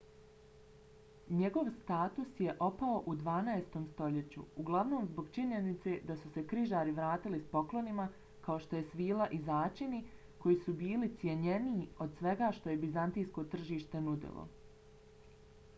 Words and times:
njegov 1.39 1.67
status 1.81 2.39
je 2.43 2.53
opao 2.67 3.01
u 3.13 3.15
dvanaestom 3.19 3.83
stoljeću 3.89 4.45
uglavnom 4.63 5.05
zbog 5.11 5.27
činjenice 5.37 5.93
da 6.11 6.15
su 6.23 6.31
se 6.37 6.45
križari 6.53 6.95
vratili 7.03 7.41
s 7.45 7.47
poklonima 7.53 8.07
kao 8.49 8.57
što 8.67 8.79
je 8.83 8.87
svila 8.93 9.27
i 9.39 9.43
začini 9.53 10.01
koji 10.45 10.59
su 10.67 10.75
bili 10.83 11.11
cjenjeniji 11.21 11.87
od 12.09 12.17
svega 12.21 12.51
što 12.61 12.73
je 12.77 12.81
bizantijsko 12.89 13.47
tržište 13.57 14.03
nudilo 14.11 14.49